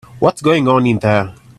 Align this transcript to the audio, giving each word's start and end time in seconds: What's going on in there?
What's 0.17 0.41
going 0.41 0.67
on 0.67 0.87
in 0.87 0.97
there? 0.97 1.35